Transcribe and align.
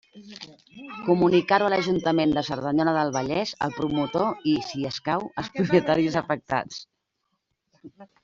Comunicar-ho 1.09 1.65
a 1.67 1.73
l'Ajuntament 1.73 2.31
de 2.37 2.43
Cerdanyola 2.47 2.93
del 2.99 3.13
Vallès, 3.17 3.51
al 3.67 3.75
promotor 3.77 4.49
i, 4.53 4.55
si 4.69 4.87
escau, 4.91 5.29
als 5.43 5.53
propietaris 5.59 6.17
afectats. 6.23 6.81